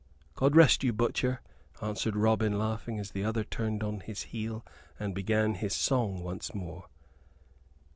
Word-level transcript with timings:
"God 0.33 0.55
rest 0.55 0.83
you, 0.83 0.93
butcher," 0.93 1.41
answered 1.79 2.15
Robin, 2.15 2.57
laughing, 2.57 2.97
as 2.97 3.11
the 3.11 3.23
other 3.23 3.43
turned 3.43 3.83
on 3.83 3.99
his 3.99 4.23
heel 4.23 4.65
and 4.99 5.13
began 5.13 5.53
his 5.53 5.75
song 5.75 6.23
once 6.23 6.55
more. 6.55 6.87